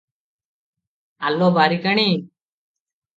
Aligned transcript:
ଆଲୋ 1.29 1.49
ବାରିକାଣି! 1.57 2.07